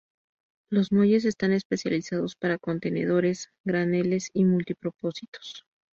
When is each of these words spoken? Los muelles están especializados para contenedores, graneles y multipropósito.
Los 0.71 0.91
muelles 0.91 1.25
están 1.25 1.51
especializados 1.53 2.35
para 2.35 2.57
contenedores, 2.57 3.51
graneles 3.63 4.31
y 4.33 4.45
multipropósito. 4.45 5.37